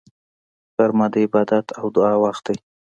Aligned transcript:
غرمه 0.75 1.07
د 1.13 1.15
عبادت 1.25 1.65
او 1.79 1.85
دعا 1.95 2.13
وخت 2.23 2.43
وي 2.49 2.57